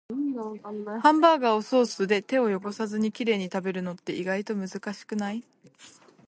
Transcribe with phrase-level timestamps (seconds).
[1.03, 5.43] ハンバーガーをソースで手を汚さずにきれいに食べるのって、意外と難しくない？